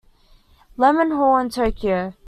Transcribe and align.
Lemon 0.77 1.11
Hall 1.11 1.37
in 1.37 1.51
Tokyo. 1.51 2.13